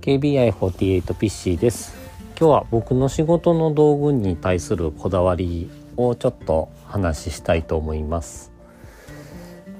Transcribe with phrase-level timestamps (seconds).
[0.00, 1.94] KBI48 ピッシーです。
[2.38, 8.50] 今日は僕の仕事の道具に対するこだわりをちょっと話したいと思います。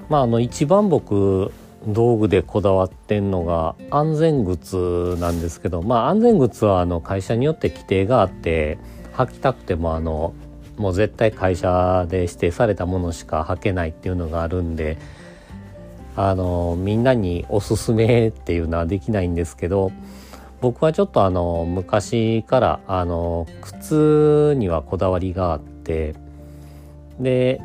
[0.09, 1.51] まああの一番僕
[1.87, 8.77] 道具でこだわってんのが安全靴なんですけどまあ安全靴はあの会社によって規定があって
[9.13, 10.35] 履きたくてもあの
[10.77, 14.99] もう絶対会社で指定されたものしか履けないっていうのがあるんで
[16.15, 19.91] あのみんなにおすすめっていうのはできないんですけど
[20.59, 26.15] 僕はちょっとあの昔からあの靴にはこだわりがあって
[27.19, 27.61] で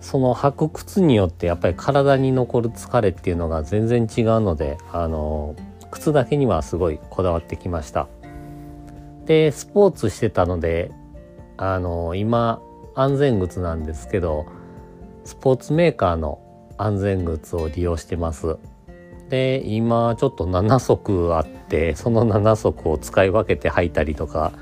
[0.00, 5.54] その履く靴によってやっぱり体に残る疲れっていうのが全然違うのであの
[5.90, 8.08] 靴だけにはすごいこだわってきました。
[9.26, 10.90] でスポーツしてたので
[11.56, 12.60] あの今
[12.94, 14.46] 安全靴なんですけど
[15.24, 16.40] スポーツメーカーの
[16.78, 18.56] 安全靴を利用してます。
[19.28, 24.52] で今ちょっと7足あってその7足を使い分けて履いたりとか、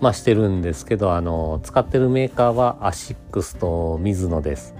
[0.00, 4.74] まあ、してるんですけどあの使ってるメーカーはアシックスとミズノです。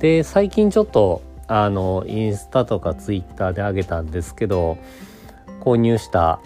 [0.00, 4.78] で最近ちょっとあのインスタとかツイッターで上げたんですけど
[5.60, 6.40] 購入した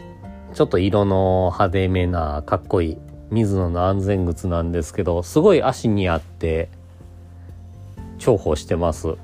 [0.54, 2.98] ちょっと色の派手めなかっこいい
[3.30, 6.68] ミズノの安全靴なんですけどすごい足にあって
[8.18, 9.16] 重宝してます。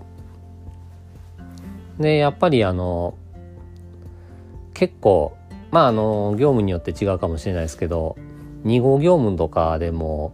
[2.00, 3.14] でやっぱりあの
[4.74, 5.36] 結構
[5.70, 8.16] まああの業務によって違うかもしれないですけど
[8.64, 10.32] 2号業務とかでも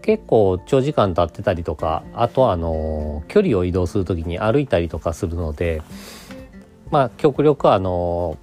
[0.00, 5.82] 結構長時間経ってたりとかあとはあの距離を移動する時に歩いたりとかするので
[6.90, 8.38] まあ極力あの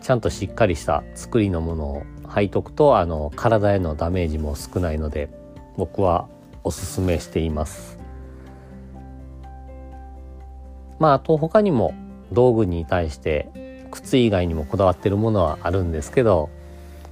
[0.00, 5.30] ちゃんとしっかりした作りのものを履いとくとあの体へのダメージも少ないので
[5.76, 6.28] 僕は
[6.64, 7.97] おすすめしています。
[10.98, 11.94] まああと他にも
[12.32, 16.50] 道具に対して靴以外にもこだわってるものはあるんですけど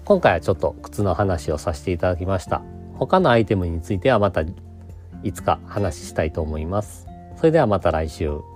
[0.05, 2.63] 今回はちょっと靴の話をさせていただきました。
[2.95, 4.43] 他のアイテムについてはまた
[5.23, 7.07] いつか話したいと思います。
[7.37, 8.56] それではまた来週。